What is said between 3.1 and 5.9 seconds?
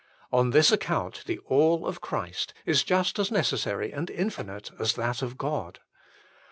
as necessary and infinite as that of God.